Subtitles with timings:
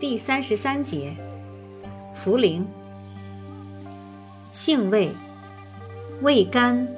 [0.00, 1.14] 第三十三节，
[2.16, 2.64] 茯苓，
[4.50, 5.12] 性味，
[6.22, 6.88] 味甘。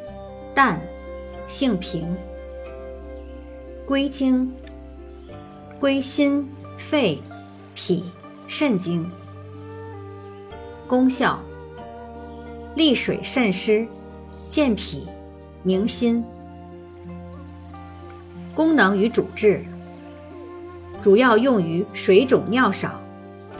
[0.54, 0.80] 淡，
[1.48, 2.14] 性平，
[3.84, 4.52] 归经，
[5.80, 6.48] 归心、
[6.78, 7.18] 肺、
[7.74, 8.04] 脾、
[8.46, 9.10] 肾经。
[10.86, 11.40] 功效，
[12.76, 13.84] 利水渗湿，
[14.48, 15.08] 健脾，
[15.64, 16.22] 宁心。
[18.54, 19.64] 功能与主治。
[21.00, 23.01] 主要用于水肿尿少、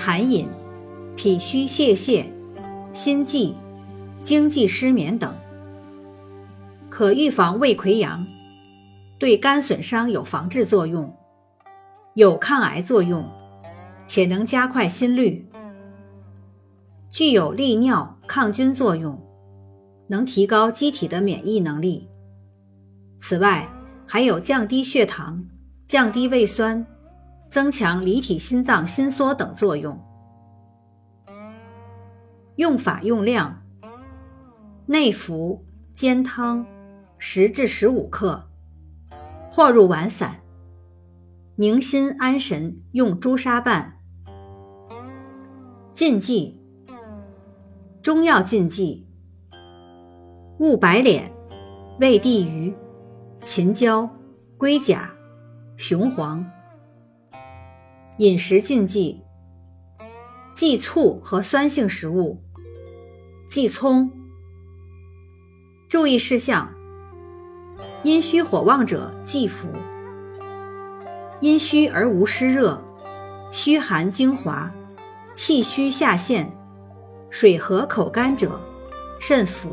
[0.05, 0.49] 痰饮、
[1.15, 2.25] 脾虚泄泻、
[2.93, 3.55] 心悸、
[4.25, 5.33] 经悸失眠等，
[6.91, 8.27] 可预防胃溃疡，
[9.21, 11.17] 对肝损伤有防治作用，
[12.15, 13.25] 有抗癌作用，
[14.05, 15.47] 且能加快心率，
[17.09, 19.17] 具有利尿抗菌作用，
[20.09, 22.09] 能提高机体的免疫能力。
[23.21, 23.69] 此外，
[24.05, 25.45] 还有降低血糖、
[25.87, 26.85] 降低胃酸。
[27.53, 30.03] 增强离体心脏心缩等作用。
[32.57, 33.63] 用法用量：
[34.87, 36.65] 内服煎汤，
[37.19, 38.49] 十至十五克，
[39.51, 40.41] 或入丸散。
[41.57, 43.99] 宁心安神用朱砂拌。
[45.93, 46.59] 禁忌：
[48.01, 49.07] 中药禁忌：
[50.59, 51.31] 勿白脸、
[52.01, 52.75] 味地鱼、
[53.43, 54.09] 秦椒、
[54.57, 55.13] 龟甲、
[55.77, 56.43] 雄黄。
[58.19, 59.23] 饮食禁忌：
[60.55, 62.43] 忌醋和酸性食物，
[63.49, 64.11] 忌葱。
[65.89, 66.71] 注意事项：
[68.03, 69.67] 阴虚火旺者忌服。
[71.41, 72.79] 阴虚而无湿热、
[73.51, 74.71] 虚寒精华、
[75.33, 76.53] 气虚下陷、
[77.31, 78.61] 水和口干者，
[79.19, 79.71] 慎服。